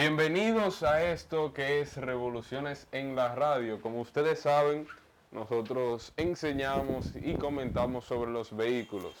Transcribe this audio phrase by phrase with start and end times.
[0.00, 3.82] Bienvenidos a esto que es Revoluciones en la Radio.
[3.82, 4.88] Como ustedes saben,
[5.30, 9.12] nosotros enseñamos y comentamos sobre los vehículos.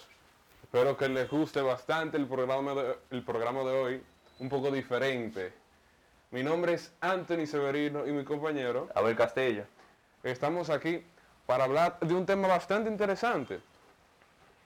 [0.62, 4.02] Espero que les guste bastante el programa de, el programa de hoy,
[4.38, 5.52] un poco diferente.
[6.30, 9.64] Mi nombre es Anthony Severino y mi compañero Abel Castillo.
[10.22, 11.04] Estamos aquí
[11.44, 13.60] para hablar de un tema bastante interesante.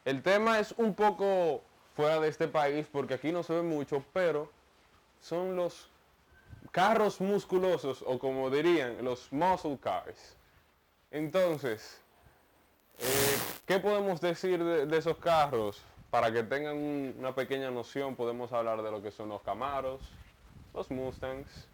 [0.04, 1.60] El tema es un poco
[1.96, 4.48] fuera de este país porque aquí no se ve mucho, pero
[5.20, 5.90] son los
[6.74, 10.36] carros musculosos o como dirían, los muscle cars.
[11.12, 12.02] Entonces,
[12.98, 15.80] eh, ¿qué podemos decir de, esos carros?
[16.10, 20.02] Para que tengan un, una pequeña noción, podemos hablar de lo que son los Camaros,
[20.74, 21.68] los Mustangs.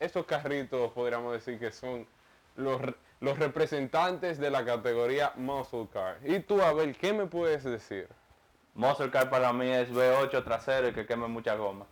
[0.00, 2.06] Estos carritos podríamos decir que son
[2.56, 2.80] los,
[3.20, 6.16] los representantes de la categoría muscle car.
[6.24, 8.08] Y tú, Abel, ¿qué me puedes decir?
[8.72, 11.84] Muscle car para mí es V8 trasero y que queme mucha goma.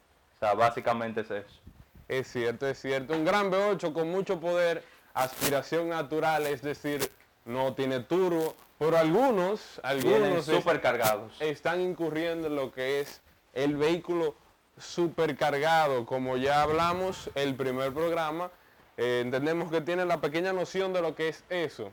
[0.42, 1.60] O sea, básicamente es eso.
[2.09, 3.14] Es cierto, es cierto.
[3.14, 4.83] Un gran V8 con mucho poder,
[5.14, 7.12] aspiración natural, es decir,
[7.44, 8.56] no tiene turbo.
[8.77, 11.41] Pero algunos, algunos supercargados.
[11.41, 13.20] están incurriendo en lo que es
[13.53, 14.34] el vehículo
[14.77, 16.06] supercargado.
[16.06, 18.50] Como ya hablamos el primer programa,
[18.97, 21.92] eh, entendemos que tienen la pequeña noción de lo que es eso.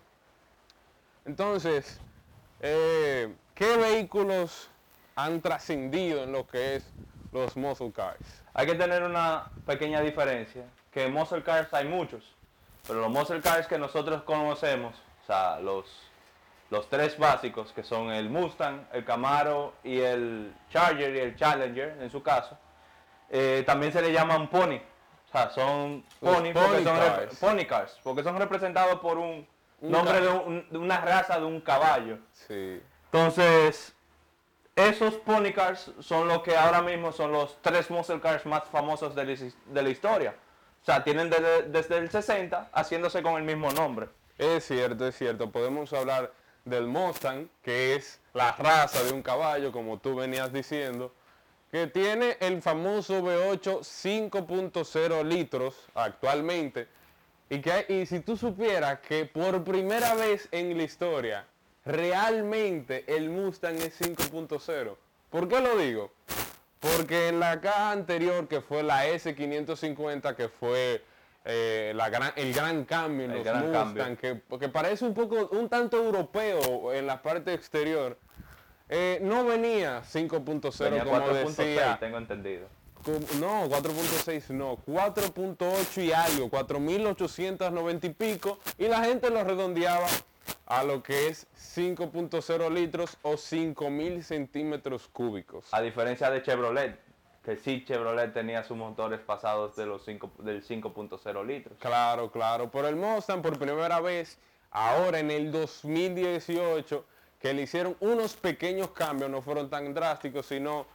[1.24, 2.00] Entonces,
[2.62, 4.72] eh, ¿qué vehículos
[5.16, 6.92] han trascendido en lo que es
[7.32, 8.44] los muscle cars?
[8.54, 12.24] Hay que tener una pequeña diferencia, que muscle cars hay muchos,
[12.88, 15.86] pero los muscle cars que nosotros conocemos, o sea, los,
[16.70, 21.98] los tres básicos, que son el Mustang, el Camaro y el Charger y el Challenger,
[22.02, 22.58] en su caso,
[23.30, 24.80] eh, también se le llaman pony.
[25.28, 27.36] O sea, son pony, pony porque son cars.
[27.40, 29.48] pony cars, porque son representados por un,
[29.82, 32.18] nombre de, un- de una raza de un caballo.
[32.34, 32.82] Sí.
[33.06, 33.94] Entonces,
[34.88, 39.16] esos pony cars son lo que ahora mismo son los tres muscle cars más famosos
[39.16, 39.26] de
[39.82, 40.36] la, historia.
[40.82, 44.08] O sea, tienen desde, desde el 60 haciéndose con el mismo nombre.
[44.38, 45.52] Es cierto, es cierto.
[45.52, 46.32] Podemos hablar
[46.66, 51.14] del Mustang, que es la raza de un caballo, como tú venías diciendo,
[51.72, 53.82] que tiene el famoso V8
[54.32, 56.88] 5.0 litros actualmente.
[57.50, 61.46] Y, que, y si tú supieras que por primera vez en la historia,
[61.86, 64.96] realmente el Mustang es 5.0.
[65.30, 66.12] ¿Por qué lo digo?
[66.80, 71.04] Porque en la caja anterior, que fue la S550, que fue
[71.46, 75.14] eh, la gran, el gran cambio en El los gran Mustang, que, que parece un
[75.14, 78.18] poco, un tanto europeo en la parte exterior,
[78.88, 81.98] eh, no venía 5.0 Tenía como 4.6, decía.
[82.00, 82.68] tengo entendido.
[83.04, 90.08] Como- No, 4.6 no, 4.8 y algo, 4.890 y pico, y la gente lo redondeaba
[90.66, 95.74] a lo que es 5.0 litros o 5.000 centímetros cúbicos.
[95.74, 97.00] A diferencia de Chevrolet,
[97.44, 101.78] que sí Chevrolet tenía sus motores pasados de los 5, del 5.0 litros.
[101.80, 104.38] Claro, claro, pero el Mustang por primera vez,
[104.72, 107.06] ahora en el 2018,
[107.40, 110.86] que le hicieron unos pequeños cambios, no fueron tan drásticos, sino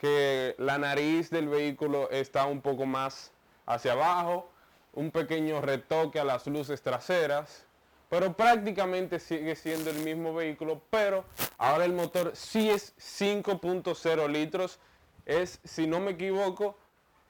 [0.00, 3.32] que la nariz del vehículo está un poco más
[3.64, 4.48] hacia abajo,
[4.92, 7.65] un pequeño retoque a las luces traseras,
[8.08, 11.24] pero prácticamente sigue siendo el mismo vehículo, pero
[11.58, 14.78] ahora el motor sí es 5.0 litros,
[15.24, 16.76] es, si no me equivoco,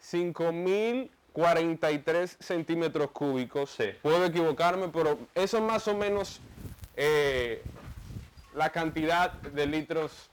[0.05, 3.71] 5.043 centímetros cúbicos.
[3.71, 3.91] Sí.
[4.03, 6.41] Puedo equivocarme, pero eso es más o menos
[6.97, 7.63] eh,
[8.55, 10.31] la cantidad de litros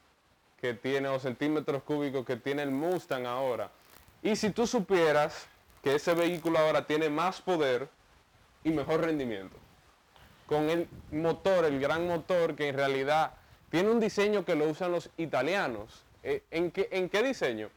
[0.59, 3.69] que tiene o centímetros cúbicos que tiene el Mustang ahora.
[4.21, 5.47] Y si tú supieras
[5.83, 7.89] que ese vehículo ahora tiene más poder
[8.63, 9.57] y mejor rendimiento.
[10.53, 13.33] Con el motor, el gran motor que en realidad
[13.71, 16.05] tiene un diseño que lo usan los italianos.
[16.21, 17.71] Eh, ¿En qué, en qué diseño?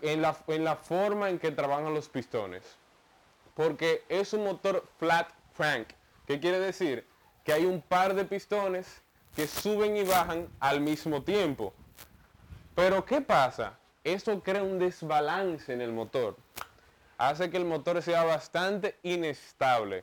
[0.00, 2.64] En la, en la forma en que trabajan los pistones.
[3.54, 5.86] Porque es un motor flat crank.
[6.26, 7.06] ¿Qué quiere decir?
[7.44, 9.00] Que hay un par de pistones
[9.36, 11.72] que suben y bajan al mismo tiempo.
[12.74, 13.78] Pero ¿qué pasa?
[14.02, 16.36] Esto crea un desbalance en el motor.
[17.18, 20.02] Hace que el motor sea bastante inestable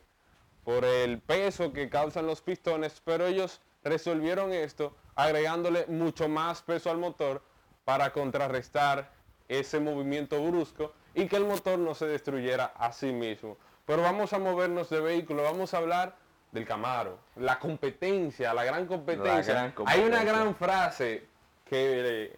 [0.64, 6.90] por el peso que causan los pistones, pero ellos resolvieron esto agregándole mucho más peso
[6.90, 7.44] al motor
[7.86, 9.12] para contrarrestar
[9.48, 13.58] ese movimiento brusco y que el motor no se destruyera a sí mismo.
[13.86, 16.16] Pero vamos a movernos de vehículo, vamos a hablar
[16.52, 19.54] del Camaro, la competencia, la gran competencia.
[19.54, 21.26] gran Hay una gran frase
[21.66, 22.38] que,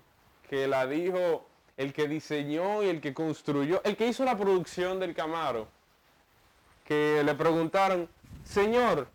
[0.49, 4.99] que la dijo el que diseñó y el que construyó, el que hizo la producción
[4.99, 5.67] del Camaro,
[6.85, 8.07] que le preguntaron,
[8.43, 9.07] señor,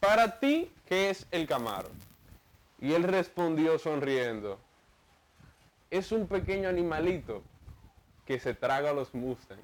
[0.00, 1.88] para ti, ¿qué es el Camaro?
[2.80, 4.58] Y él respondió sonriendo,
[5.90, 7.42] es un pequeño animalito
[8.26, 9.58] que se traga a los Mustang.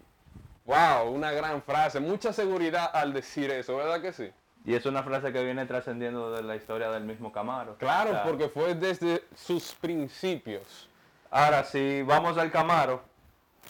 [0.65, 4.31] Wow, una gran frase, mucha seguridad al decir eso, ¿verdad que sí?
[4.65, 7.77] Y es una frase que viene trascendiendo de la historia del mismo Camaro.
[7.77, 10.89] Claro, O sea, porque fue desde sus principios.
[11.31, 13.03] Ahora, si vamos al Camaro,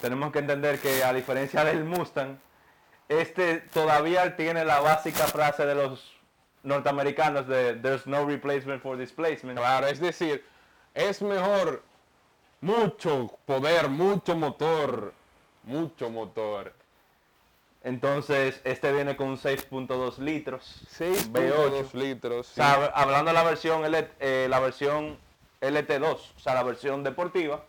[0.00, 2.38] tenemos que entender que a diferencia del Mustang,
[3.08, 6.12] este todavía tiene la básica frase de los
[6.62, 9.58] norteamericanos de There's no replacement for displacement.
[9.58, 10.44] Claro, es decir,
[10.94, 11.82] es mejor
[12.60, 15.12] mucho poder, mucho motor,
[15.64, 16.72] mucho motor.
[17.82, 20.86] Entonces, este viene con un 6.2 litros.
[20.98, 22.46] 6.2 litros.
[22.46, 22.54] O sí.
[22.54, 25.18] sea, hablando de la versión, L- eh, la versión
[25.60, 27.62] LT2, o sea, la versión deportiva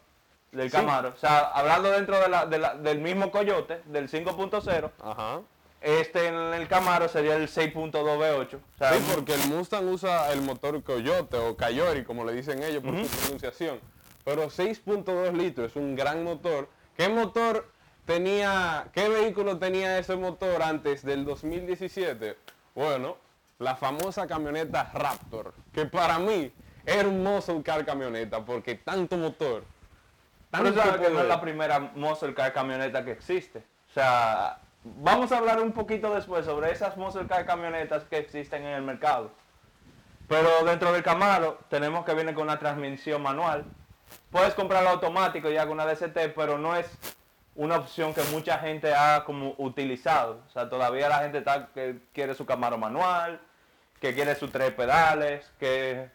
[0.55, 0.77] del Sí.
[0.77, 1.09] Camaro.
[1.09, 5.41] O sea, hablando dentro de la- de la- del mismo Coyote, del 5.0, Ajá.
[5.81, 8.57] este en el Camaro sería el 6.2 V8.
[8.57, 12.63] O sea, Sí, porque el Mustang usa el motor Coyote o Coyote, como le dicen
[12.63, 13.79] ellos por su pronunciación.
[14.23, 16.67] Pero 6.2 litros es un gran motor.
[16.97, 17.69] ¿Qué motor
[18.05, 22.37] tenía, qué vehículo tenía ese motor antes del 2017?
[22.73, 23.17] Bueno,
[23.59, 26.51] la famosa camioneta Raptor, que para mí
[26.85, 29.63] era un muscle car camioneta, porque tanto motor,
[30.57, 33.59] Pero sabes que no es la primera muscle car camioneta que existe.
[33.89, 38.63] O sea, vamos a hablar un poquito después sobre esas muscle car camionetas que existen
[38.63, 39.31] en el mercado.
[40.27, 43.65] Pero dentro del Camaro tenemos que viene con una transmisión manual.
[44.31, 46.87] Puedes comprarlo automático ya con una DCT, pero no es
[47.55, 50.41] una opción que mucha gente ha como utilizado.
[50.47, 53.39] O sea, todavía la gente está que quiere su Camaro manual,
[53.99, 56.09] que quiere sus tres pedales, que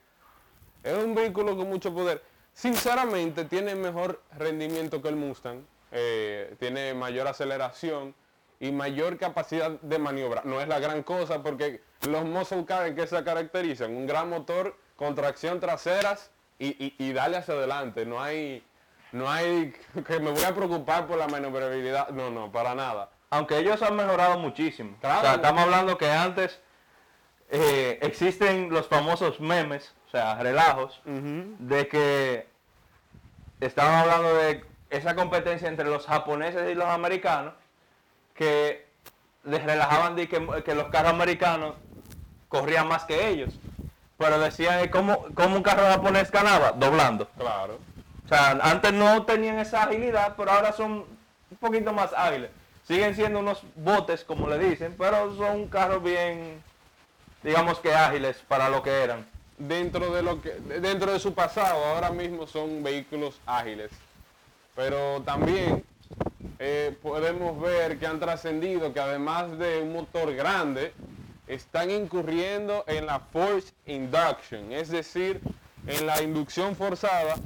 [0.83, 2.23] Es un vehículo con mucho poder.
[2.53, 5.63] Sinceramente, tiene mejor rendimiento que el Mustang.
[5.93, 8.15] eh, tiene mayor aceleración
[8.61, 10.43] y mayor capacidad de maniobra.
[10.45, 14.29] No es la gran cosa porque los muscle cars en que se caracterizan, un gran
[14.29, 16.31] motor con tracción traseras
[16.61, 18.07] y, y, y darle hacia adelante.
[18.07, 18.63] No hay,
[19.13, 19.73] no hay
[20.07, 22.11] que me voy a preocupar por la maniobrabilidad.
[22.11, 23.11] No, no, para nada.
[23.31, 24.97] Aunque ellos han mejorado muchísimo.
[25.01, 25.19] Claro.
[25.21, 26.61] O sea, estamos hablando que antes
[27.51, 32.49] eh, existen los famosos memes, o sea, relajos, de que
[33.61, 37.55] estaban hablando de esa competencia entre los japoneses y los americanos,
[38.35, 38.89] que
[39.45, 41.77] les relajaban de que, que los carros americanos
[42.49, 43.55] corrían más que ellos.
[44.19, 46.73] Pero decían, eh, ¿cómo, cómo un carro japonés ganaba?
[46.73, 47.29] Doblando.
[47.39, 47.79] Claro.
[48.25, 51.05] O sea, antes no tenían esa agilidad, pero ahora son
[51.51, 52.51] un poquito más ágiles.
[52.83, 56.61] Siguen siendo unos botes, como le dicen, pero son carros bien,
[57.45, 59.30] digamos que ágiles para lo que eran.
[59.61, 63.91] Dentro de lo que dentro de su pasado ahora mismo son vehículos ágiles.
[64.75, 65.85] Pero también
[66.59, 70.93] eh, podemos ver que han trascendido que además de un motor grande
[71.47, 75.41] están incurriendo en la force induction es decir
[75.87, 77.37] en la inducción forzada.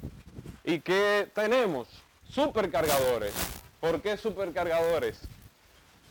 [0.67, 1.89] Y que tenemos
[2.29, 3.35] supercargadores.
[3.85, 5.21] ¿por qué supercargadores?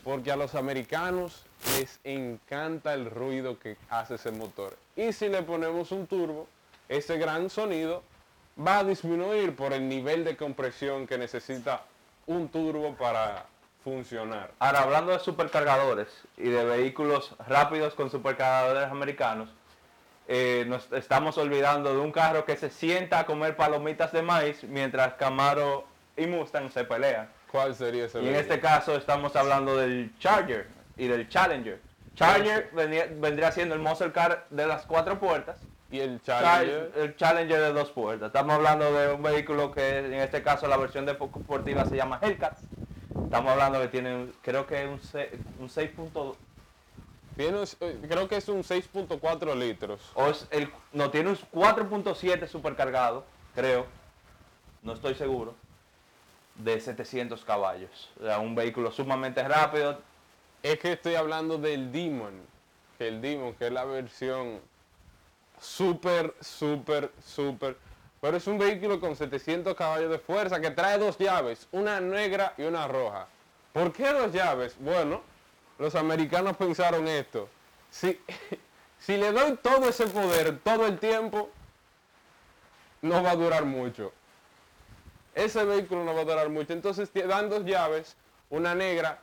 [0.04, 1.46] Porque a los americanos
[1.78, 4.76] les encanta el ruido que hace ese motor.
[4.94, 6.46] Y si le ponemos un turbo,
[6.88, 8.02] ese gran sonido
[8.56, 11.82] va a disminuir por el nivel de compresión que necesita
[12.26, 13.46] un turbo para
[13.82, 14.50] funcionar.
[14.58, 19.48] Ahora, hablando de supercargadores y de vehículos rápidos con supercargadores americanos,
[20.26, 24.64] eh, nos estamos olvidando de un carro que se sienta a comer palomitas de maíz
[24.64, 25.84] mientras Camaro
[26.16, 27.28] y Mustang se pelean.
[27.54, 31.80] ¿Cuál sería ese Y en este caso estamos hablando del Charger y del Challenger.
[32.16, 35.60] Charger venía- vendría siendo el muscle car de las cuatro puertas.
[35.88, 38.26] Y el Challenger, el Challenger de dos puertas.
[38.26, 42.58] Estamos hablando de un vehículo que en este caso la versión deportiva se llama Hellcat.
[43.22, 44.94] Estamos hablando que tiene, creo que un,
[45.60, 46.34] un 6.2
[47.36, 50.00] tiene eh, creo que es un 6.4 litros.
[50.14, 53.24] o es el, no, tiene un 4.7 supercargado,
[53.54, 53.86] creo.
[54.82, 55.54] No estoy seguro.
[56.56, 58.10] De 700 caballos.
[58.40, 60.00] Un vehículo sumamente rápido,
[60.62, 62.40] Es que estoy hablando del Demon,
[62.96, 64.60] que el Demon, que es la versión
[65.60, 67.76] súper, súper, súper.
[68.20, 72.54] Pero es un vehículo con 700 caballos de fuerza que trae dos llaves, una negra
[72.56, 73.26] y una roja.
[73.72, 74.76] ¿Por qué dos llaves?
[74.78, 75.20] Bueno,
[75.78, 77.48] los americanos pensaron esto.
[77.90, 78.18] Si,
[78.98, 81.50] si le doy todo ese poder todo el tiempo,
[83.02, 84.12] no va a durar mucho.
[85.34, 86.72] Ese vehículo no va a durar mucho.
[86.72, 88.16] Entonces te dan dos llaves,
[88.50, 89.18] una negra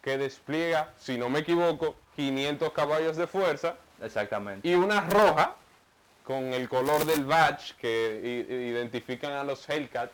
[0.00, 4.68] que despliega, si no me equivoco, 500 caballos de fuerza exactamente.
[4.68, 5.54] y una roja
[6.24, 10.10] con el color del badge que identifican a los Hellcat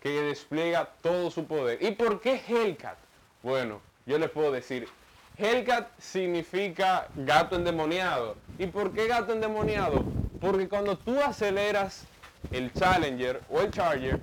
[0.00, 1.82] que despliega todo su poder.
[1.82, 2.98] ¿Y por qué Hellcat?
[3.42, 4.86] Bueno, yo les puedo decir,
[5.38, 8.36] Hellcat significa gato endemoniado.
[8.58, 10.04] ¿Y por qué gato endemoniado?
[10.40, 12.04] Porque cuando tú aceleras
[12.52, 14.20] el Challenger o el Charger,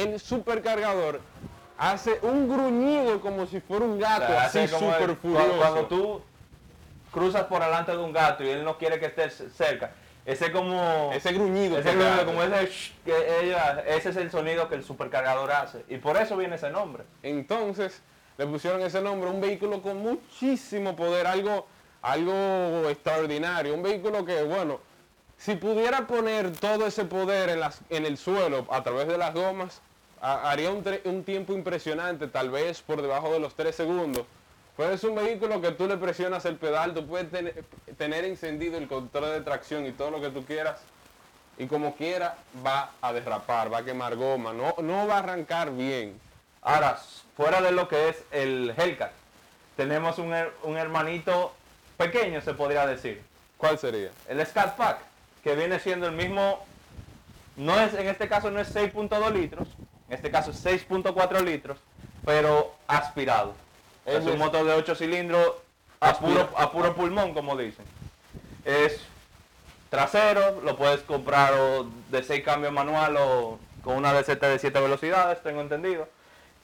[0.00, 1.20] el supercargador
[1.78, 5.56] hace un gruñido como si fuera un O gato, sea, así súper cuando, furioso.
[5.58, 6.22] cuando tú
[7.10, 9.92] cruzas por delante de un gato y él no quiere que estés cerca,
[10.26, 11.10] ese como...
[11.12, 11.78] Ese gruñido.
[11.78, 12.70] ese gruñido, como ese,
[13.04, 15.84] que ella, ese es el sonido que el supercargador hace.
[15.88, 17.04] Y por eso viene ese nombre.
[17.22, 18.02] Entonces
[18.36, 21.66] le pusieron ese nombre, un vehículo con muchísimo poder, algo,
[22.02, 24.80] algo extraordinario, un vehículo que, bueno,
[25.36, 29.34] si pudiera poner todo ese poder en, las, en el suelo a través de las
[29.34, 29.80] gomas,
[30.20, 34.24] haría un, un tiempo impresionante, tal vez por debajo de los 3 segundos.
[34.76, 37.64] Pero es un vehículo que tú le presionas el pedal, tú puedes tener,
[37.98, 40.80] tener encendido el control de tracción y todo lo que tú quieras,
[41.58, 45.70] y como quiera va a derrapar, va a quemar goma, no, no va a arrancar
[45.72, 46.18] bien.
[46.62, 46.98] Ahora,
[47.36, 49.12] fuera de lo que es el Hellcat,
[49.76, 51.52] tenemos un, her- un hermanito
[51.98, 53.22] pequeño, se podría decir.
[53.58, 54.10] ¿Cuál sería?
[54.28, 54.98] El Scat Pack,
[55.44, 56.64] que viene siendo el mismo,
[57.56, 59.68] no es, en este caso no es 6.2 litros,
[60.10, 61.78] en este caso es 6.4 litros,
[62.24, 63.54] pero aspirado.
[64.04, 65.52] Es, Es un motor de 8 cilindros
[66.00, 67.84] a puro, a puro pulmón, como dicen.
[68.64, 69.00] Es
[69.88, 74.80] trasero, lo puedes comprar o de 6 cambios manual o con una DCT de 7
[74.80, 76.08] velocidades, tengo entendido.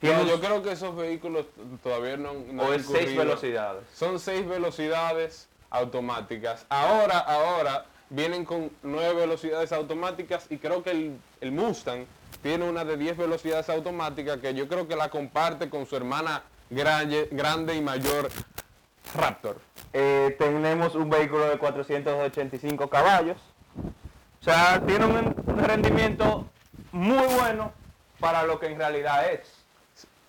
[0.01, 1.45] No, yo creo que esos vehículos
[1.81, 3.23] todavía no, no o han es 6 incurrido.
[3.23, 3.83] velocidades.
[3.95, 6.65] Son seis velocidades automáticas.
[6.69, 12.05] Ahora, ahora vienen con nueve velocidades automáticas y creo que el, el Mustang
[12.41, 16.43] tiene una de 10 velocidades automáticas que yo creo que la comparte con su hermana
[16.69, 18.29] grande, grande y mayor
[19.15, 19.59] Raptor.
[19.93, 23.37] Eh, tenemos un vehículo de 485 caballos.
[24.41, 26.45] O sea, tiene un, un rendimiento
[26.91, 27.71] muy bueno
[28.19, 29.47] para lo que en realidad es.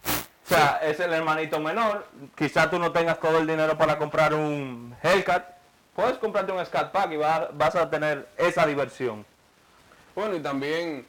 [0.07, 2.07] O sea, es el hermanito menor.
[2.37, 5.45] Quizá tú no tengas todo el dinero para comprar un Hellcat.
[5.95, 9.27] Puedes comprarte un Scat Pack y va- vas a tener esa diversión.
[10.15, 11.05] Bueno, y también,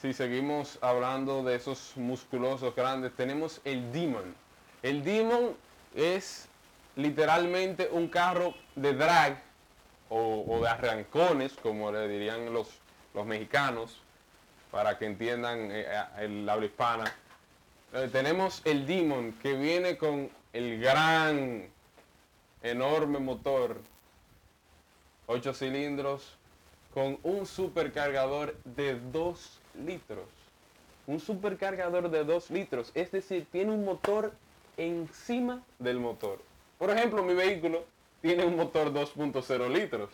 [0.00, 4.34] si seguimos hablando de esos musculosos grandes, tenemos el Demon.
[4.82, 5.54] El Demon
[5.94, 6.48] es
[6.96, 9.42] literalmente un carro de drag
[10.08, 12.68] o, de arrancones, como le dirían los,
[13.12, 14.00] los mexicanos,
[14.70, 15.86] para que entiendan eh,
[16.18, 17.14] el habla hispana.
[17.92, 21.68] Eh, tenemos el Demon que viene con el gran,
[22.62, 23.80] enorme motor
[25.26, 26.36] 8 cilindros
[26.92, 30.26] con un supercargador de 2 litros.
[31.06, 34.32] Un supercargador de 2 litros, es decir, tiene un motor
[34.76, 36.38] encima del motor.
[36.78, 37.84] Por ejemplo, mi vehículo
[38.22, 40.10] tiene un motor 2.0 litros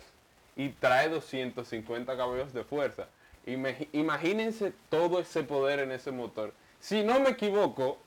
[0.55, 3.07] y trae 250 caballos de fuerza.
[3.93, 6.53] Imagínense todo ese poder en ese motor.
[6.79, 7.97] Si no me equivoco,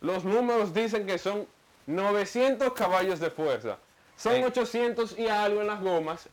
[0.00, 1.46] los números dicen que son
[1.86, 3.78] 900 caballos de fuerza.
[4.16, 4.42] Son Sí.
[4.42, 6.28] 800 y algo en las gomas,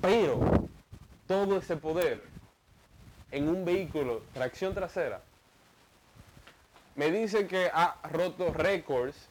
[0.00, 0.40] pero
[1.26, 2.22] todo ese poder
[3.30, 5.20] en un vehículo tracción trasera
[6.96, 9.28] me dice que ha roto récords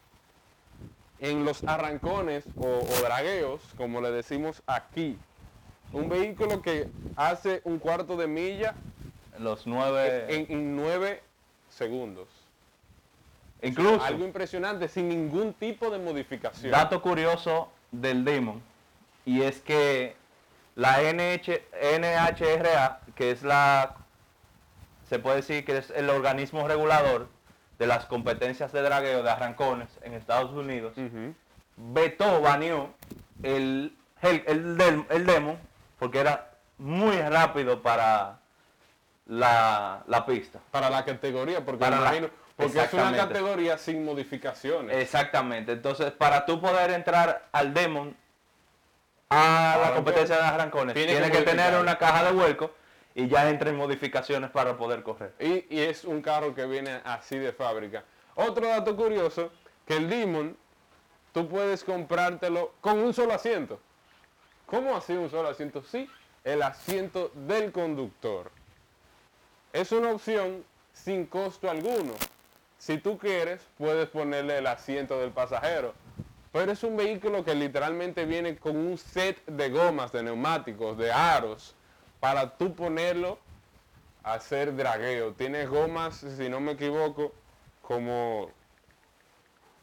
[1.19, 5.17] en los arrancones o, o dragueos, como le decimos aquí.
[5.91, 8.73] Un vehículo que hace un cuarto de milla
[9.39, 10.33] Los nueve...
[10.33, 11.21] en, en 9
[11.69, 12.27] segundos.
[13.61, 14.01] incluso...
[14.03, 16.71] Algo impresionante, sin ningún tipo de modificación.
[16.71, 18.61] Dato curioso del Demon,
[19.25, 20.15] y es que
[20.75, 21.63] la NH
[21.99, 23.95] NHRA, que es la,
[25.09, 27.27] se puede decir que es el organismo regulador
[27.79, 30.93] de las competencias de dragueo de arrancones en Estados Unidos,
[31.75, 32.91] vetó, baneó
[33.43, 35.57] el, el, el, el Demon,
[35.99, 38.39] porque era muy rápido para
[39.25, 40.59] la, la pista.
[40.71, 44.95] Para la categoría, porque, Para me la- imagino- porque es una categoría sin modificaciones.
[44.97, 45.73] Exactamente.
[45.73, 48.15] Entonces, para tú poder entrar al Demon
[49.29, 52.71] a la competencia de arrancones, Tiene tiene, que que, tener una caja de vuelco
[53.17, 55.33] y ya entra en modificaciones para poder correr.
[55.39, 58.03] Y, y es un carro que viene así de fábrica.
[58.35, 59.51] Otro dato curioso,
[59.87, 60.55] que el Demon,
[61.33, 63.79] tú puedes comprártelo con un solo asiento.
[64.67, 65.81] ¿Cómo así un solo asiento?
[65.81, 66.07] Sí,
[66.43, 68.51] el asiento del conductor.
[69.73, 72.13] Es una opción sin costo alguno.
[72.77, 75.95] Si tú quieres, puedes ponerle el asiento del pasajero.
[76.51, 81.11] Pero es un vehículo que literalmente viene con un set de gomas, de neumáticos, de
[81.11, 81.73] aros,
[82.19, 83.39] para tú ponerlo
[84.23, 85.33] a hacer dragueo.
[85.33, 87.33] Tiene gomas, si no me equivoco,
[87.81, 88.49] como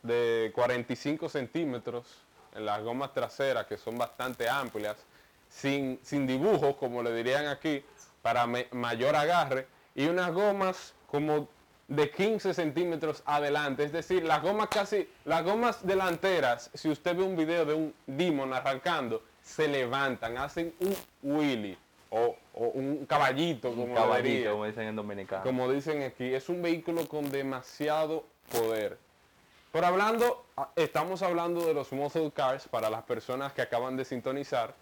[0.02, 2.06] de 45 centímetros
[2.54, 4.96] en las gomas traseras, que son bastante amplias,
[5.48, 7.84] sin, sin dibujos, como le dirían aquí,
[8.22, 11.48] para mayor agarre, y unas gomas como
[11.88, 17.22] de 15 centímetros adelante, es decir, las gomas casi, las gomas delanteras, si usted ve
[17.22, 21.76] un video de un Demon arrancando, se levantan, hacen un wheelie
[22.16, 25.42] o o un caballito, como Un caballito, diría, como dicen en dominicano.
[25.42, 26.32] como dicen aquí.
[26.32, 28.96] Es un vehículo con demasiado poder.
[29.72, 34.04] Pero hablando, ah, estamos hablando de los muscle cars para las personas que acaban de
[34.04, 34.72] sintonizar.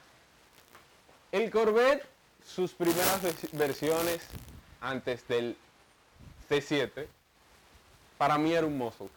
[1.32, 2.06] El Corvette,
[2.46, 4.22] sus primeras vers- versiones
[4.82, 5.56] antes del
[6.50, 7.08] C7,
[8.18, 9.08] para mí era un muscle.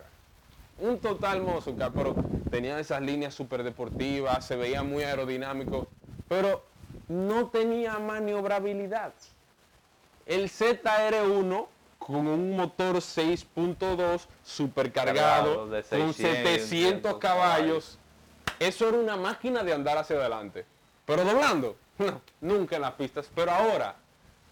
[0.81, 1.45] Un total
[1.77, 2.15] car, pero
[2.51, 5.89] tenía esas líneas súper deportivas, se veía muy aerodinámico,
[6.29, 6.65] pero
[7.09, 9.13] no tenía maniobrabilidad.
[10.27, 11.67] El ZR1
[11.99, 17.99] con un motor 6.2 supercargado, con 600 700 caballos,
[18.59, 20.65] eso era una máquina de andar hacia adelante.
[21.05, 23.29] Pero doblando, no, nunca en las pistas.
[23.35, 23.97] Pero ahora,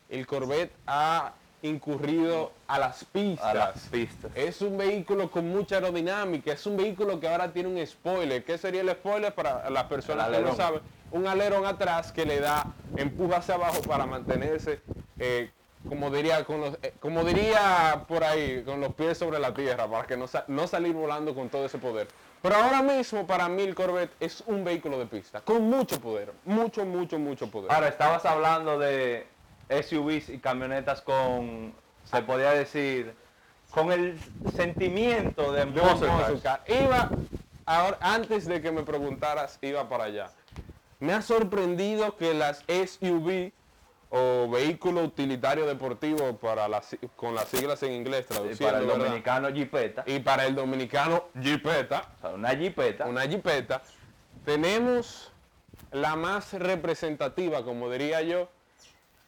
[0.08, 3.46] el Corvette ha incurrido a las pistas.
[3.46, 4.30] A las pistas.
[4.34, 8.44] Es un vehículo con mucha aerodinámica, es un vehículo que ahora tiene un spoiler.
[8.44, 10.80] ¿Qué sería el spoiler para las personas que no saben?
[11.10, 14.80] Un alerón atrás que le da empuja hacia abajo para mantenerse,
[15.18, 15.50] eh,
[15.88, 19.86] como, diría, con los, eh, como diría por ahí, con los pies sobre la tierra,
[19.88, 22.08] para que no, no salir volando con todo ese poder.
[22.42, 26.32] Pero ahora mismo para mí el Corvette es un vehículo de pista, con mucho poder,
[26.44, 27.72] mucho, mucho, mucho poder.
[27.72, 29.26] Ahora, estabas hablando de
[29.68, 31.74] SUVs y camionetas con,
[32.04, 33.14] se podría decir,
[33.70, 34.18] con el
[34.54, 35.66] sentimiento de
[36.42, 36.62] car.
[36.68, 37.10] Iba,
[37.66, 40.30] ahora, antes de que me preguntaras, iba para allá.
[41.00, 43.52] Me ha sorprendido que las SUV
[44.08, 48.78] o vehículo utilitario deportivo para las, si- con las siglas en inglés Y traduciendo, para
[48.78, 49.04] el ¿verdad?
[49.04, 53.82] dominicano Jeepeta, y para el dominicano o sea, una Jeepeta, una Jeepeta,
[54.44, 55.32] tenemos
[55.90, 58.48] la más representativa, como diría yo,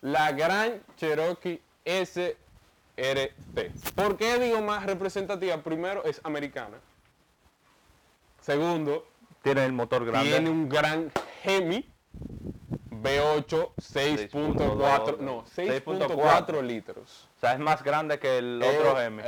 [0.01, 2.35] la Gran Cherokee SRT.
[3.95, 5.57] ¿Por qué digo más representativa?
[5.59, 6.79] Primero, es americana.
[8.41, 9.07] Segundo,
[9.43, 10.31] tiene el motor grande.
[10.31, 11.11] tiene un gran
[11.45, 11.89] Hemi
[13.03, 17.29] V8 6.4, no, 6.4 litros.
[17.37, 19.23] O sea, es más grande que el otro es, M.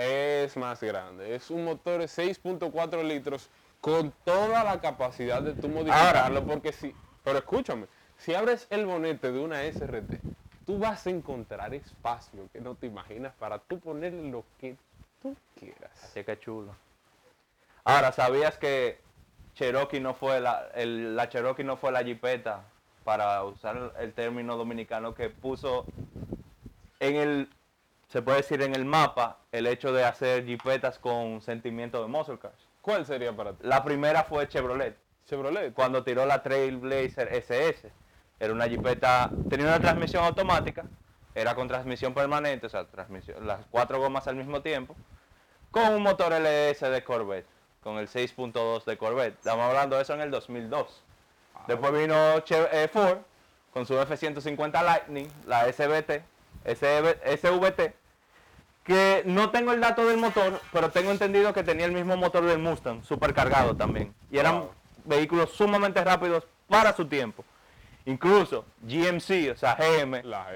[0.44, 1.35] es más grande.
[1.35, 3.48] Es un motor de 6.4 litros
[3.80, 6.44] con toda la capacidad de tú modificarlo.
[6.44, 7.87] porque si, pero escúchame,
[8.18, 10.20] si abres el bonete de una SRT,
[10.70, 14.76] tú vas a encontrar espacio que no te imaginas para tú ponerle lo que
[15.20, 15.90] tú quieras.
[16.04, 16.72] Así que chulo.
[17.83, 19.00] Ahora, ¿sabías que
[19.56, 22.61] Cherokee no fue la, el- la Cherokee no fue la Jeepeta
[23.02, 25.87] para usar el término dominicano que puso
[27.00, 27.48] en el,
[28.09, 32.38] se puede decir en el mapa, el hecho de hacer Jeepetas con sentimiento de muscle
[32.38, 32.54] cars?
[32.80, 33.66] ¿Cuál sería para ti?
[33.66, 35.74] La primera fue Chevrolet, Chevrolet.
[35.74, 37.90] cuando tiró la Trailblazer SS.
[38.40, 40.87] Era una Jeepeta, tenía una transmisión automática,
[41.35, 44.96] era con transmisión permanente, o sea, transmisión, las cuatro gomas al mismo tiempo,
[45.70, 47.46] con un motor LS de Corvette,
[47.83, 49.37] con el 6.2 de Corvette.
[49.38, 51.03] Estamos hablando de eso en el 2002.
[51.68, 53.18] Después vino Che- eh, Ford
[53.74, 56.22] con su F-150 Lightning, la SVT,
[56.64, 57.94] SB SVT,
[58.85, 62.44] que no tengo el dato del motor, pero tengo entendido que tenía el mismo motor
[62.44, 64.14] del Mustang, supercargado también.
[64.31, 64.70] Y eran Wow.
[65.05, 67.44] vehículos sumamente rápidos para su tiempo.
[68.06, 70.46] Incluso GMC, o sea, GM, La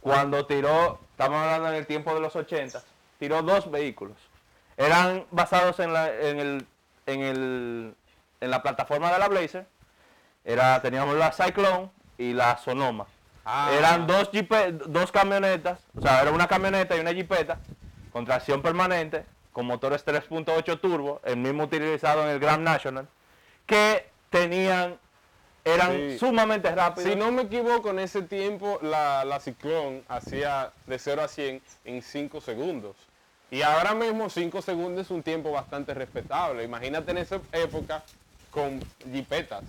[0.00, 2.82] cuando tiró, estamos hablando en el tiempo de los 80,
[3.18, 4.16] tiró dos vehículos.
[4.76, 6.66] Eran basados en la, en el,
[7.06, 7.94] en el,
[8.40, 9.66] en la plataforma de la Blazer.
[10.44, 13.06] Era, teníamos la Cyclone y la Sonoma.
[13.44, 13.70] Ah.
[13.76, 17.58] Eran dos, jipe- dos camionetas, o sea, era una camioneta y una jipeta
[18.12, 23.08] con tracción permanente, con motores 3.8 turbo, el mismo utilizado en el Grand National,
[23.66, 24.98] que tenían,
[25.68, 26.18] eran Sí.
[26.18, 27.10] sumamente rápidos.
[27.10, 31.60] Si no me equivoco, en ese tiempo la, la Ciclón hacía de 0 a 100
[31.84, 32.96] en 5 segundos.
[33.50, 36.64] Y ahora mismo 5 segundos es un tiempo bastante respetable.
[36.64, 38.02] Imagínate en esa época
[38.50, 38.80] con
[39.12, 39.64] jipetas.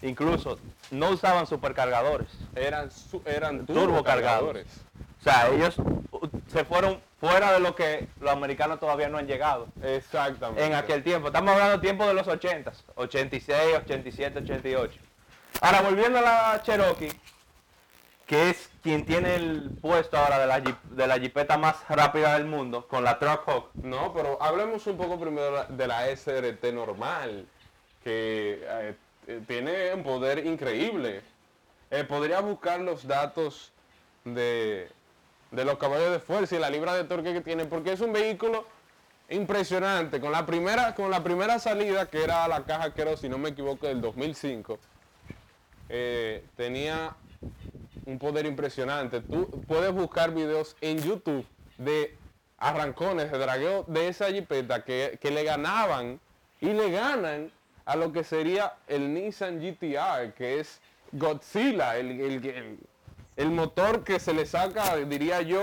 [0.00, 0.58] Incluso
[0.90, 2.28] no usaban supercargadores.
[2.56, 4.66] Eran, su- eran Turbocargadores.
[5.20, 9.28] O sea, ellos uh, se fueron fuera de lo que los americanos todavía no han
[9.28, 9.68] llegado.
[9.80, 10.66] Exactamente.
[10.66, 11.28] En aquel tiempo.
[11.28, 14.98] Estamos hablando tiempo de los 80, 86, 87, 88.
[15.60, 17.12] Ahora, volviendo a la Cherokee,
[18.26, 22.46] que es quien tiene el puesto ahora de la, de la jipeta más rápida del
[22.46, 23.70] mundo, con la Truck Hawk.
[23.74, 27.46] No, pero hablemos un poco primero de la- SRT normal,
[28.02, 28.64] que
[29.26, 31.22] eh, tiene un poder increíble.
[31.90, 33.70] Eh, podría buscar los datos
[34.24, 34.88] de,
[35.50, 38.12] de los caballos de fuerza y la libra de torque que tiene, porque es un
[38.12, 38.66] vehículo
[39.28, 40.20] impresionante.
[40.20, 43.50] Con la primera, con la primera salida, que era la caja, era, si no me
[43.50, 44.78] equivoco, del 2005,
[45.94, 47.14] eh, tenía
[48.06, 49.20] un poder impresionante.
[49.20, 51.46] Tú puedes buscar videos en YouTube
[51.78, 52.16] de
[52.58, 56.18] arrancones, de dragueo de esa jipeta que, que le ganaban
[56.60, 57.50] y le ganan
[57.84, 60.80] a lo que sería el Nissan GTR, que es
[61.12, 62.78] Godzilla, el, el-
[63.36, 65.60] el- motor que se le saca, diría yo,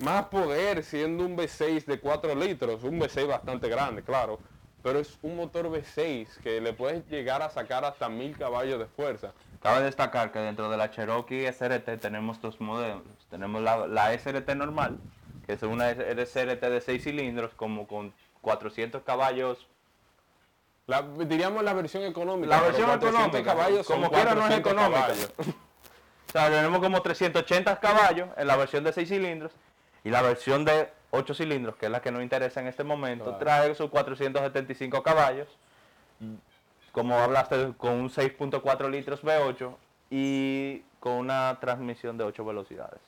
[0.00, 4.38] más poder siendo un V6 de 4 litros, un V6 bastante grande, claro,
[4.82, 8.86] pero es un motor V6 que le puedes llegar a sacar hasta 1000 caballos de
[8.86, 9.32] fuerza.
[9.62, 13.02] Cabe destacar que dentro de la Cherokee SRT tenemos dos modelos.
[13.30, 14.98] Tenemos la, la SRT normal,
[15.46, 19.66] que es una SRT de 6 cilindros, como con 400 caballos.
[20.86, 22.56] La- diríamos la versión económica.
[22.56, 25.58] La versión 400 económica, caballos como quiera no es 400 económica.
[26.28, 29.50] O sea, tenemos como 380 caballos en la versión de 6 cilindros
[30.04, 33.24] y la versión de 8 cilindros, que es la que nos interesa en este momento,
[33.24, 33.38] Claro.
[33.38, 35.48] trae sus 475 caballos,
[36.92, 39.76] como hablaste, con un 6.4 litros V8
[40.10, 43.00] y con una transmisión de 8 velocidades.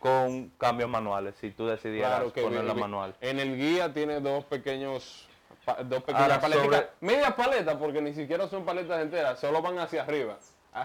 [0.00, 3.14] Con cambios manuales, si tú decidieras Claro que ponerla vi- manual.
[3.20, 5.26] En el guía tiene dos pequeños,
[5.64, 6.64] pa- dos pequeñas paletas.
[6.64, 10.36] sobre- Media paleta, porque ni siquiera son paletas enteras, solo van hacia arriba.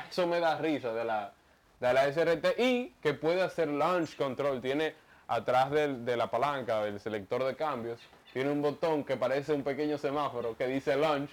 [0.09, 1.33] Eso me da risa de la,
[1.79, 4.61] de la SRT y que puede hacer launch control.
[4.61, 4.95] Tiene
[5.31, 7.99] atrás del- de la palanca, del selector de cambios,
[8.33, 11.29] tiene un botón que parece un pequeño semáforo que dice launch.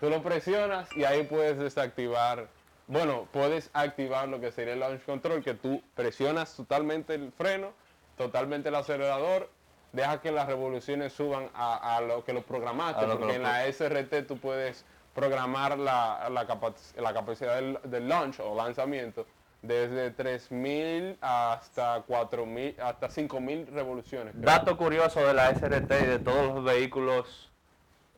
[0.00, 2.48] Tú lo presionas y ahí puedes desactivar,
[2.86, 7.72] bueno, puedes activar lo que sería el launch control, que tú presionas totalmente el freno,
[8.16, 9.50] totalmente el acelerador,
[9.92, 13.42] deja que las revoluciones suban a, a lo que lo programaste, lo porque lo en
[13.42, 19.26] la SRT tú puedes programar la, la, capac- la capacidad del, del launch o lanzamiento
[19.66, 24.32] desde 3000 hasta 4000 hasta 5000 revoluciones.
[24.32, 24.44] creo.
[24.44, 27.50] Dato curioso de la SRT y de todos los vehículos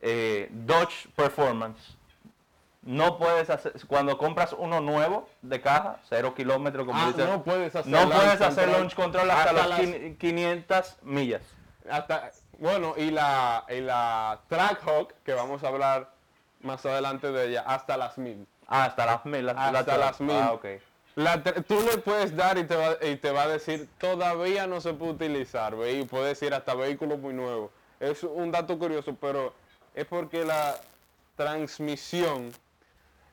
[0.01, 1.95] eh, Dodge Performance.
[2.83, 7.43] No puedes hacer, cuando compras uno nuevo de caja, cero kilómetros, como Ah, dice, no
[7.43, 11.41] puedes hacer no launch puedes hacer control launch control hasta, hasta las- quin- 500 millas.
[11.89, 16.09] hasta bueno y la y la Trackhawk que vamos a hablar
[16.61, 19.45] más adelante de ella hasta las 1000 Ah, hasta las mil.
[19.45, 20.35] la- la- Hasta las mil.
[20.35, 20.65] Ah, ok.
[21.17, 24.79] La tú le puedes dar y te, va, y te va a decir todavía no
[24.81, 29.17] se puede utilizar ve, y puede decir hasta vehículo muy nuevo es un dato curioso
[29.19, 29.51] pero
[29.95, 30.79] es porque la
[31.35, 32.51] transmisión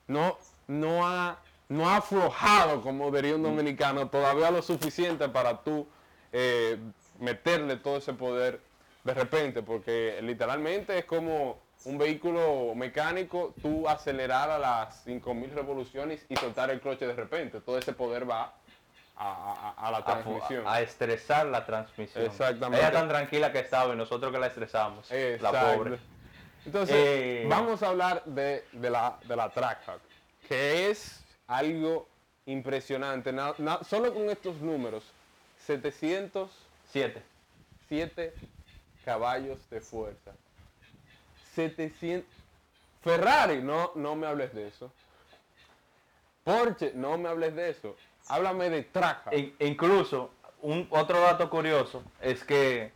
[0.07, 0.35] no
[0.67, 1.37] no ha
[1.69, 5.87] no ha aflojado como diría un dominicano todavía lo suficiente para tú
[6.33, 6.79] eh,
[7.19, 8.61] meterle todo ese poder
[9.03, 16.25] de repente porque literalmente es como un vehículo mecánico tú acelerar a las 5000 revoluciones
[16.29, 18.53] y soltar el cloche de repente todo ese poder va
[19.17, 22.25] a, a- a la transmisión a estresar la transmisión.
[22.25, 22.83] Exactamente.
[22.85, 25.09] Ella tan tranquila que estaba y nosotros que la estresamos.
[25.09, 25.73] La Exacto.
[25.77, 25.99] pobre.
[26.65, 30.01] Entonces, Eh, vamos a hablar de, de la, de la Trackhawk,
[30.49, 32.07] que es algo
[32.47, 33.31] impresionante.
[33.31, 35.03] Na- na- solo con estos números,
[35.65, 37.21] 707
[37.87, 38.33] Siete.
[39.05, 40.31] caballos de fuerza.
[41.55, 42.25] 700...
[43.01, 44.91] Ferrari, no, no me hables de eso.
[46.43, 47.95] Porsche, no me hables de eso.
[48.27, 49.33] Háblame de Trackhawk.
[49.33, 52.91] In- incluso, un, otro dato curioso es que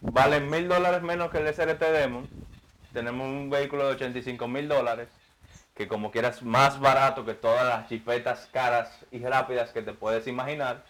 [0.00, 2.28] valen mil dólares menos que el SRT Demon.
[2.92, 5.08] Tenemos un vehículo de 85 mil dólares,
[5.74, 10.26] que como quieras más barato que todas las chipetas caras y rápidas que te puedes
[10.26, 10.84] imaginar.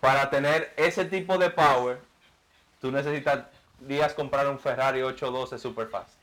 [0.00, 1.98] Para tener ese tipo de power,
[2.80, 2.90] tú
[3.84, 6.14] necesitarías comprar un Ferrari 812 Superfast.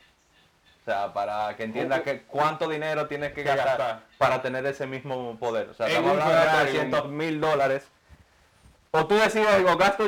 [0.82, 2.04] O sea, para que entiendas oh.
[2.04, 4.04] que cuánto dinero tienes que Que gastar, gastar.
[4.18, 5.70] para tener ese mismo poder.
[5.70, 7.88] O sea, En estamos hablando de Ferrari, 300 un- mil dólares.
[8.92, 10.04] O tú decides, o gasto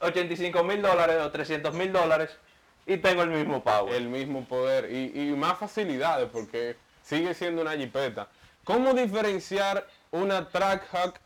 [0.00, 2.36] 85 mil dólares o 300 mil dólares
[2.84, 3.94] y tengo el mismo power.
[3.94, 8.28] el mismo poder y, y más facilidades porque sigue siendo una jipeta.
[8.64, 11.18] ¿Cómo diferenciar una Trackhawk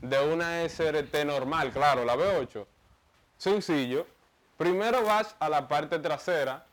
[0.00, 1.70] de una SRT normal?
[1.70, 2.66] Claro, la V8.
[3.36, 4.06] Sencillo.
[4.62, 6.64] Primero vas a la parte trasera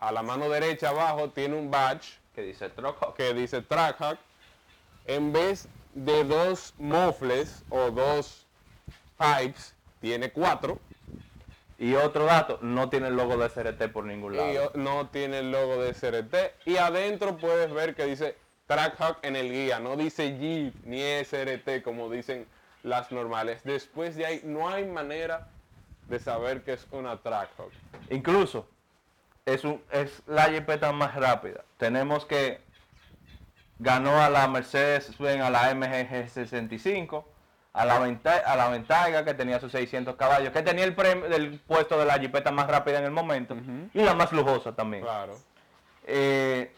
[0.00, 4.18] a la mano derecha abajo tiene un badge Que dice Truck que dice Trackhawk.
[5.04, 8.44] En vez de dos mofles o dos
[9.16, 10.80] pipes, tiene cuatro.
[11.78, 14.72] Y otro dato, no tiene el logo de SRT por ningún lado.
[14.74, 16.34] Y no tiene el logo de SRT.
[16.64, 19.78] Y adentro puedes ver que dice Trackhawk en el guía.
[19.78, 22.48] No dice Jeep ni SRT como dicen
[22.82, 23.60] las normales.
[23.62, 25.46] Después de ahí no hay manera
[26.08, 27.72] de saber que es una Trackhawk.
[28.10, 28.68] Incluso
[29.44, 31.64] es, un, es la jipeta más rápida.
[31.78, 32.60] Tenemos que
[33.78, 37.28] ganó a la Mercedes-Benz, a la MG 65,
[37.72, 41.26] a la, Venta- a la Ventaiga que tenía sus 600 caballos, que tenía el, premio,
[41.26, 43.54] el puesto de la jipeta más rápida en el momento
[43.92, 45.02] y la más lujosa también.
[45.02, 45.36] Claro.
[46.06, 46.72] Eh,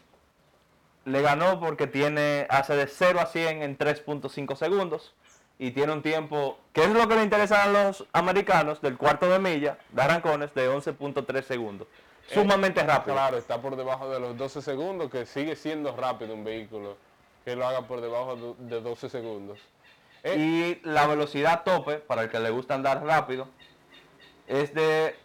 [1.05, 5.13] le ganó porque tiene hace de 0 a 100 en 3.5 segundos
[5.59, 9.29] y tiene un tiempo, que es lo que le interesa a los americanos, del cuarto
[9.29, 11.87] de milla de arrancones de 11.3 segundos.
[12.27, 13.15] Sumamente rápido.
[13.15, 16.97] Claro, está por debajo de los 12 segundos, que sigue siendo rápido un vehículo
[17.43, 19.59] que lo haga por debajo de de 12 segundos.
[20.23, 23.47] Eh, Y la velocidad tope, para el que le gusta andar rápido,
[24.47, 25.15] es de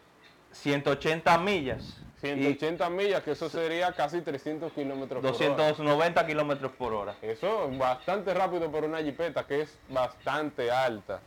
[0.52, 2.00] 180 millas.
[2.24, 5.38] 180 millas, que eso sería casi 300 kilómetros por hora.
[5.38, 7.16] 290 kilómetros por hora.
[7.20, 11.20] Eso es bastante rápido por una jipeta que es bastante alta.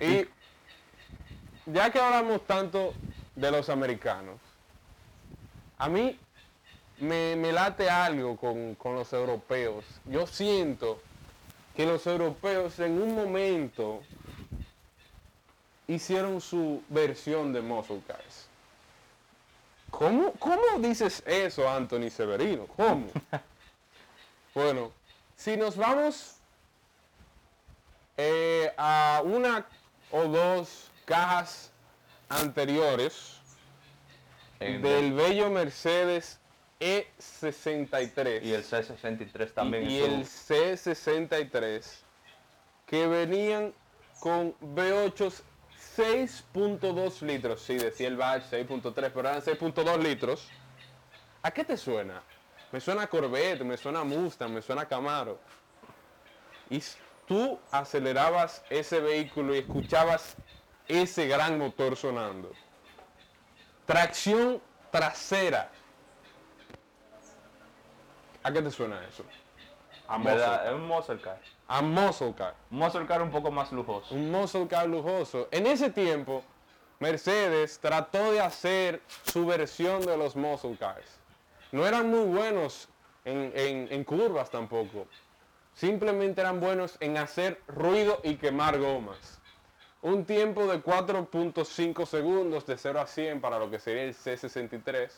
[0.00, 0.26] Y
[1.66, 2.94] ya que hablamos tanto
[3.36, 4.40] de los americanos,
[5.76, 6.18] a mí
[6.98, 9.84] me, me late algo con, con los europeos.
[10.06, 11.02] Yo siento
[11.76, 14.00] que los europeos en un momento
[15.86, 18.48] hicieron su versión de muscle cars.
[19.92, 22.66] ¿Cómo, ¿Cómo dices eso, Anthony Severino?
[22.76, 23.06] ¿Cómo?
[24.54, 24.92] Bueno,
[25.34, 26.34] si nos vamos
[28.18, 29.64] eh, a una
[30.10, 31.70] o dos cajas
[32.28, 33.38] anteriores
[34.60, 36.38] En- del bello Mercedes
[36.80, 39.90] E63 Y el C63 también.
[39.90, 41.82] y, y el su- C63
[42.84, 43.72] que venían
[44.20, 45.32] con V8
[45.96, 50.48] 6.2 litros, sí, decía el badge 6.3, pero eran 6.2 litros.
[51.42, 52.22] ¿A qué te suena?
[52.70, 55.38] Me suena Corvette, me suena Mustang, me suena Camaro.
[56.70, 56.82] Y
[57.26, 60.36] tú acelerabas ese vehículo y escuchabas
[60.88, 62.52] ese gran motor sonando.
[63.84, 65.70] Tracción trasera.
[68.42, 69.24] ¿A qué te suena eso?
[70.08, 70.66] A car.
[70.66, 71.40] Es un car.
[71.74, 72.54] A muscle car.
[72.70, 74.14] Un muscle car un poco más lujoso.
[74.14, 75.48] Un muscle car lujoso.
[75.50, 76.42] En ese tiempo,
[77.00, 81.18] Mercedes trató de hacer su versión de los muscle cars.
[81.70, 82.88] No eran muy buenos
[83.24, 85.06] en, en- en curvas tampoco.
[85.74, 89.40] Simplemente eran buenos en hacer ruido y quemar gomas.
[90.02, 95.08] Un tiempo de 4.5 segundos de 0 a 100 para lo que sería el C63.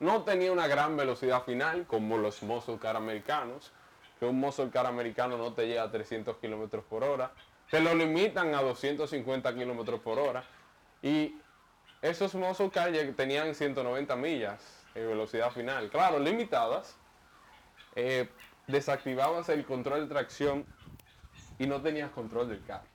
[0.00, 3.70] No tenía una gran velocidad final como los muscle car americanos,
[4.22, 7.32] que un muscle car americano no te llega a 300 kilómetros por hora.
[7.68, 10.44] Te lo limitan a 250 kilómetros por hora.
[11.02, 11.34] Y
[12.02, 15.90] esos muscle car tenían 190 millas de velocidad final.
[15.90, 16.96] Claro, limitadas.
[17.96, 18.28] Eh,
[18.68, 20.66] desactivabas el control de tracción
[21.58, 22.86] y no tenías control del carro.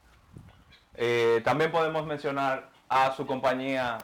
[0.94, 3.98] Eh, también podemos mencionar a su compañía,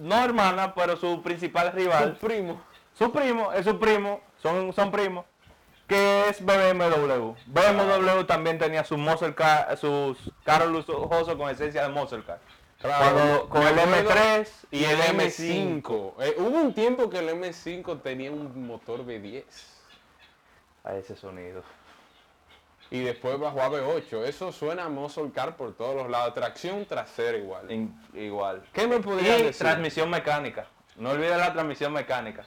[0.00, 2.18] no hermana, pero su principal rival.
[2.18, 2.60] Tu primo.
[2.92, 5.26] Su primo, es su primo, son, son primos,
[5.86, 7.34] que es BMW.
[7.46, 12.40] BMW también tenía su muscle car, sus carros lujosos con esencia de muscle car.
[12.82, 16.14] Cuando- con el acuerdo- M3 y el M5.
[16.20, 19.44] Eh, hubo un tiempo que el M5 tenía un motor V10
[20.84, 21.62] A ese sonido.
[22.88, 24.24] y después bajó a V8.
[24.24, 26.34] Eso suena a muscle car por todos los lados.
[26.34, 27.68] Tracción trasera igual.
[27.72, 28.62] In- igual.
[28.72, 29.58] ¿Qué me podría Y decir?
[29.58, 30.66] transmisión mecánica.
[30.94, 32.44] No olviden la transmisión mecánica.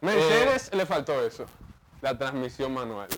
[0.00, 1.44] Mercedes le faltó eso.
[2.00, 3.08] La transmisión manual.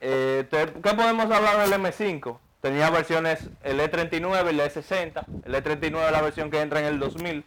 [0.00, 2.38] Eh, ¿Qué podemos hablar del M5?
[2.60, 5.24] Tenía versiones el E39 y el E60.
[5.44, 7.44] El E39 es la versión que entra en el 2000.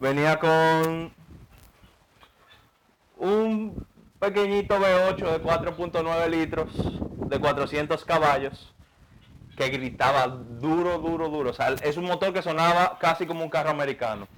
[0.00, 1.12] Venía con
[3.18, 3.86] un
[4.18, 6.68] pequeñito V8 de 4.9 litros,
[7.28, 8.74] de 400 caballos,
[9.56, 11.50] que gritaba duro, duro, duro.
[11.50, 14.28] O sea, es un motor que sonaba casi como un carro americano.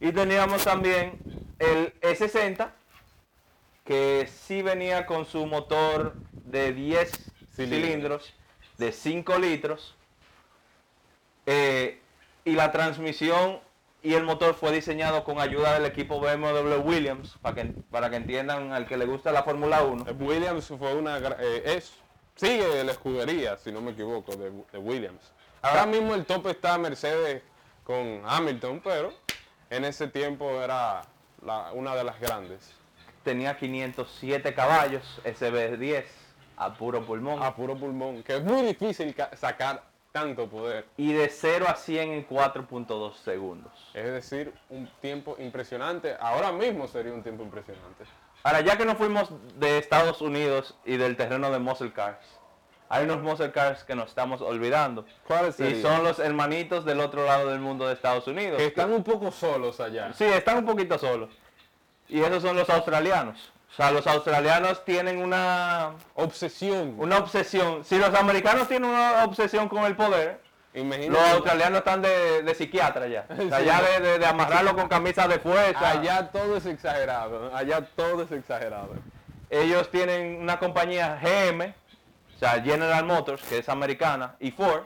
[0.00, 1.18] Y teníamos también
[1.58, 2.70] el E60,
[3.90, 7.10] que sí venía con su motor de 10
[7.56, 7.56] Cilindros.
[7.56, 8.34] cilindros,
[8.78, 9.96] de 5 litros,
[11.46, 11.98] eh,
[12.44, 13.58] y la transmisión
[14.04, 18.16] y el motor fue diseñado con ayuda del equipo BMW Williams, para que, para que
[18.16, 20.04] entiendan al que le gusta la Fórmula 1.
[20.08, 21.18] Eh, Williams fue una...
[21.18, 21.92] eh, es,
[22.36, 25.32] sigue la escudería, si no me equivoco, de, de Williams.
[25.62, 27.42] Ahora mismo el tope está Mercedes
[27.82, 29.12] con Hamilton, pero
[29.68, 31.02] en ese tiempo era
[31.44, 32.72] la- una de las grandes.
[33.24, 36.04] Tenía 507 caballos, SB10,
[36.56, 37.42] a puro pulmón.
[37.42, 40.86] A puro pulmón, que es muy difícil ca- sacar tanto poder.
[40.96, 43.72] Y de 0 a 100 en 4.2 segundos.
[43.94, 46.16] Es decir, un tiempo impresionante.
[46.18, 48.04] Ahora mismo sería un tiempo impresionante.
[48.42, 52.18] Ahora, ya que nos fuimos de Estados Unidos y del terreno de muscle cars,
[52.88, 55.04] hay unos muscle cars que nos estamos olvidando.
[55.26, 58.56] ¿Cuáles Y son los hermanitos del otro lado del mundo de Estados Unidos.
[58.56, 60.12] Que están un poco solos allá.
[60.14, 61.30] Sí, están un poquito solos.
[62.10, 63.52] Y esos son los australianos.
[63.72, 66.94] O sea, los australianos tienen una, Obsesión.
[66.98, 67.84] una obsesión.
[67.84, 70.40] Si los americanos tienen una obsesión con el poder,
[70.74, 73.26] los australianos están de, de psiquiatra ya.
[73.30, 73.64] O sea, Sí.
[73.64, 75.90] ya de, de- de amarrarlo con camisas de fuerza.
[75.90, 77.54] Allá todo es exagerado.
[77.54, 78.90] Allá todo es exagerado.
[79.48, 81.74] Ellos tienen una compañía GM,
[82.36, 84.82] o sea, General Motors, que es americana, y Ford,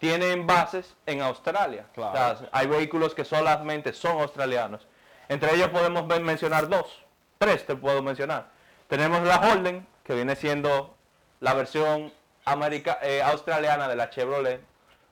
[0.00, 1.86] tienen bases en Australia.
[1.94, 2.10] Claro.
[2.34, 4.86] O sea, hay vehículos que solamente son australianos.
[5.28, 7.02] Entre ellos podemos mencionar dos,
[7.38, 8.48] tres te puedo mencionar.
[8.88, 10.94] Tenemos la Holden, que viene siendo
[11.40, 12.12] la versión
[12.44, 14.60] america- eh, australiana de la Chevrolet,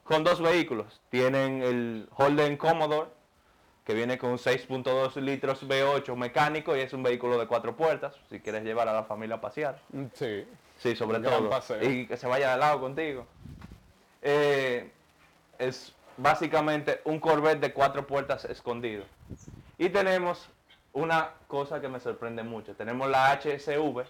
[0.05, 1.01] con dos vehículos.
[1.11, 3.09] Tienen el Holden Commodore,
[3.87, 8.15] que viene con un 6.2 litros V8 mecánico y es un vehículo de cuatro puertas,
[8.31, 9.81] si quieres llevar a la familia a pasear.
[10.15, 10.47] Sí.
[10.79, 11.49] Sí, sobre todo.
[11.51, 11.83] paseo.
[11.89, 13.27] Y que se vaya de lado contigo.
[14.21, 14.91] Eh,
[15.59, 19.05] es básicamente un Corvette de cuatro puertas escondido.
[19.79, 20.49] Y tenemos
[20.93, 22.75] una cosa que me sorprende mucho.
[22.75, 24.05] Tenemos la HSV,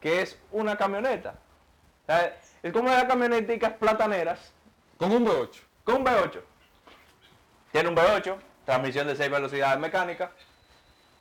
[0.00, 1.34] que es una camioneta.
[2.02, 4.52] O sea, es como las camioneticas plataneras
[4.96, 5.60] Con un V8.
[5.84, 6.40] con un V8.
[7.70, 10.30] Tiene un V8, transmisión de 6 velocidades mecánicas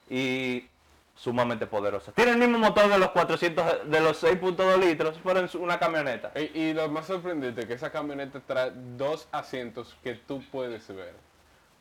[0.10, 0.68] y
[1.16, 2.12] sumamente poderosa.
[2.12, 6.32] Tiene el mismo motor de los 400 de los 6.2 litros, pero en una camioneta.
[6.36, 10.88] Y, y lo más sorprendente es que esa camioneta trae dos asientos que tú puedes
[10.88, 11.14] ver.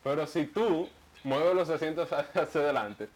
[0.04, 0.88] Pero si tú
[1.24, 3.08] mueves los asientos hacia adelante,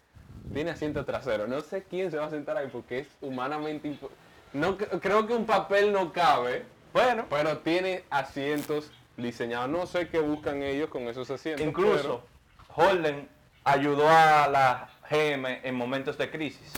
[0.53, 1.47] tiene asiento trasero.
[1.47, 4.09] No sé quién se va a sentar ahí porque es humanamente impo-
[4.53, 9.69] no cre- Creo que un papel no cabe, Bueno, pero tiene asientos diseñados.
[9.69, 11.65] No sé qué buscan ellos con esos asientos.
[11.65, 12.23] incluso
[12.75, 13.27] Holden
[13.63, 16.73] ayudó a la GM en momentos de crisis.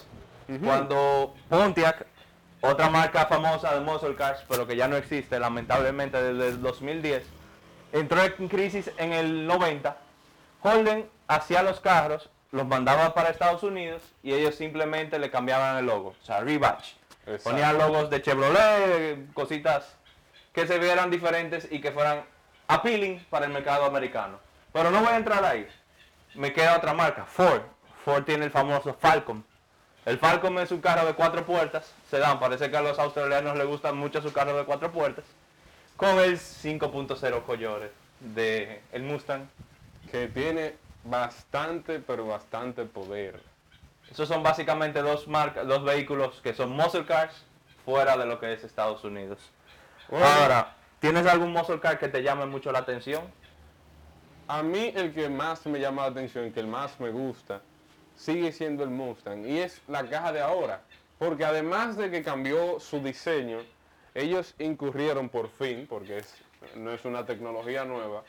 [0.64, 2.06] Cuando Pontiac,
[2.62, 7.22] otra marca famosa de muscle cars, pero que ya no existe lamentablemente desde el 2010,
[7.92, 9.96] entró en crisis en el 90,
[10.62, 15.86] Holden hacía los carros, los mandaba para Estados Unidos y ellos simplemente le cambiaban el
[15.86, 16.94] logo, o sea, rebatch.
[17.26, 17.50] Exacto.
[17.50, 19.94] Ponían logos de Chevrolet, cositas
[20.52, 22.24] que se vieran diferentes y que fueran
[22.66, 24.40] appealing para el mercado americano.
[24.72, 25.68] Pero no voy a entrar ahí.
[26.34, 27.62] Me queda otra marca, Ford.
[28.04, 29.44] Ford tiene el famoso Falcon.
[30.06, 33.58] El Falcon es un carro de cuatro puertas, se dan, parece que a los australianos
[33.58, 35.24] les gustan mucho sus carros de cuatro puertas,
[35.96, 39.48] con el 5.0 Coyote de el Mustang.
[40.10, 40.76] que tiene
[41.08, 43.40] bastante, pero bastante poder.
[44.10, 47.44] Esos son básicamente dos marcas, dos vehículos que son muscle cars
[47.84, 49.38] fuera de lo que es Estados Unidos.
[50.08, 50.24] Bueno.
[50.24, 53.22] Ahora, ¿tienes algún muscle car que te llame mucho la atención?
[54.46, 57.60] A mí el que más me llama la atención, que el más me gusta,
[58.16, 59.46] sigue siendo el Mustang.
[59.46, 60.80] Y es la caja de ahora.
[61.18, 63.58] Porque además de que cambió su diseño,
[64.14, 66.34] ellos incurrieron por fin, porque es-
[66.76, 68.22] no es una tecnología nueva,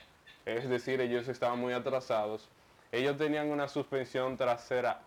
[0.45, 2.49] es decir, ellos estaban muy atrasados.
[2.91, 5.01] Ellos tenían una suspensión trasera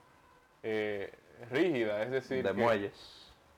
[0.62, 1.12] eh,
[1.51, 2.92] rígida, es decir, De que- muelles.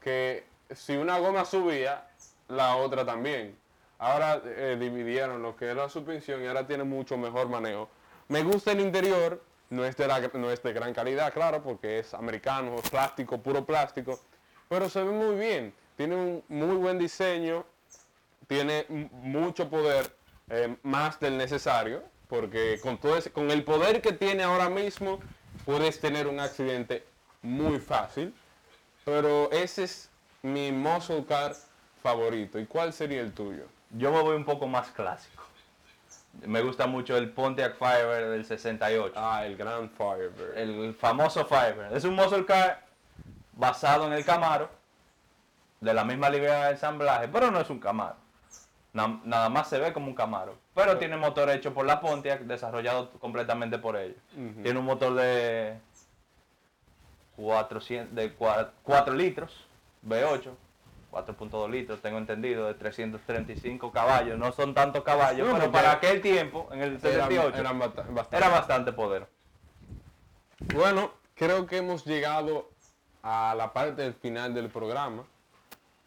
[0.00, 2.08] que si una goma subía,
[2.48, 3.56] la otra también.
[3.98, 7.88] Ahora eh, dividieron lo que es la suspensión y ahora tiene mucho mejor manejo.
[8.28, 11.98] Me gusta el interior, no es de, la- no es de gran calidad, claro, porque
[12.00, 14.18] es americano, es plástico, puro plástico,
[14.68, 15.74] pero se ve muy bien.
[15.96, 17.64] Tiene un muy buen diseño,
[18.48, 20.14] tiene mucho poder,
[20.48, 25.20] eh, más del necesario, porque con, todo ese- con el poder que tiene ahora mismo,
[25.64, 27.04] puedes tener un accidente
[27.42, 28.34] muy fácil.
[29.04, 30.10] Pero ese es
[30.42, 31.54] mi muscle car
[32.02, 32.58] favorito.
[32.58, 33.64] ¿Y cuál sería el tuyo?
[33.90, 35.42] Yo me voy un poco más clásico.
[36.46, 39.12] Me gusta mucho el Pontiac Firebird del 68.
[39.16, 40.56] Ah, el Grand Firebird.
[40.56, 41.94] El famoso Firebird.
[41.94, 42.84] Es un muscle car
[43.52, 44.68] basado en el Camaro,
[45.80, 48.16] de la misma línea de ensamblaje, pero no es un Camaro.
[48.94, 50.56] Na- nada más se ve como un Camaro.
[50.74, 54.16] Pero tiene motor hecho por la Pontiac, desarrollado completamente por ellos.
[54.62, 55.76] Tiene un motor de
[57.36, 59.52] 400, de 4, litros,
[60.06, 60.50] V8,
[61.10, 64.38] 4.2 litros, tengo entendido, de 335 caballos.
[64.38, 68.02] No son tantos caballos, No, pero para aquel tiempo, en el Eran- 78, eran bata-
[68.08, 68.36] bastante.
[68.36, 69.26] era bastante poder.
[70.72, 72.70] Bueno, creo que hemos llegado
[73.24, 75.24] a la parte del final del programa.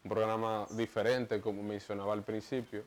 [0.08, 2.82] Un programa diferente, como mencionaba al principio.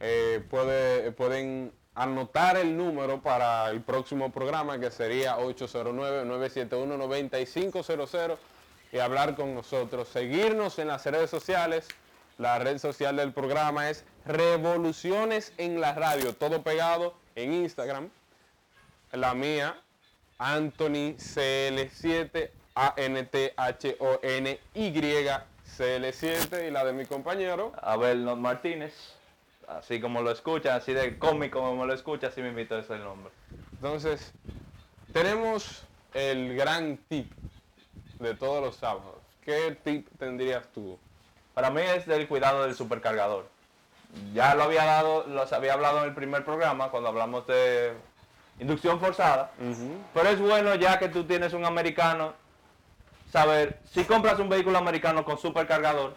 [0.00, 8.38] Eh, puede- pueden anotar el número para el próximo programa que sería 809-971-9500
[8.90, 10.08] y hablar con nosotros.
[10.08, 11.86] Seguirnos en las redes sociales.
[12.38, 18.10] La red social del programa es Revoluciones en la Radio, todo pegado en Instagram.
[19.12, 19.80] La mía,
[20.38, 24.90] Anthony CL7, A-N-T-H-O-N-Y
[25.76, 27.72] CL7 y la de mi compañero.
[27.82, 28.94] Abel Martínez,
[29.68, 33.32] así como lo escucha, así de cómico como lo escucha, así me invito ese nombre.
[33.72, 34.32] Entonces,
[35.12, 35.82] tenemos
[36.14, 37.30] el gran tip
[38.18, 39.16] de todos los sábados.
[39.44, 40.98] ¿Qué tip tendrías tú?
[41.54, 43.46] Para mí es del cuidado del supercargador.
[44.32, 47.92] Ya lo había dado, los había hablado en el primer programa cuando hablamos de
[48.58, 49.52] inducción forzada.
[50.14, 52.34] Pero es bueno ya que tú tienes un americano,
[53.30, 56.14] saber si compras un vehículo americano con supercargador,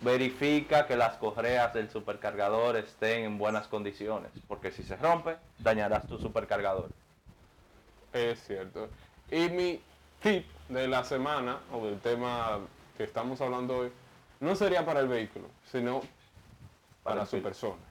[0.00, 6.06] verifica que las correas del supercargador estén en buenas condiciones, porque si se rompe, dañarás
[6.06, 6.90] tu supercargador.
[8.12, 8.88] Es cierto.
[9.30, 9.80] Y mi
[10.22, 12.60] tip de la semana, o del tema
[12.96, 13.92] que estamos hablando hoy,
[14.40, 16.00] no sería para el vehículo, sino
[17.02, 17.82] para, Para su persona.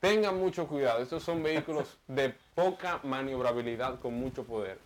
[0.00, 4.78] Tengan mucho cuidado, estos son vehículos de poca maniobrabilidad con mucho poder.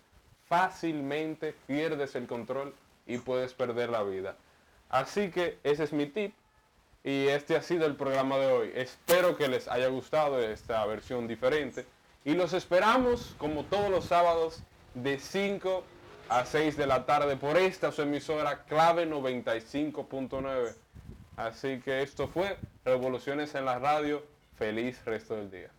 [0.55, 2.73] Fácilmente pierdes el control
[3.09, 4.37] y puedes perder la vida.
[4.89, 6.33] Así que ese es mi tip
[7.03, 8.71] y este ha sido el programa de hoy.
[8.77, 11.87] Espero que les haya gustado esta versión diferente
[12.25, 14.63] y los esperamos como todos los sábados
[14.95, 15.83] de 5
[16.29, 20.73] a 6 de la tarde por esta su emisora clave 95.9.
[21.37, 24.23] Así que esto fue Revoluciones en la Radio.
[24.57, 25.71] Feliz resto del día.